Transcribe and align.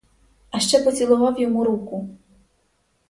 А 0.49 0.59
ще 0.59 0.79
поцілував 0.83 1.39
йому 1.41 1.63
руку! 1.63 2.09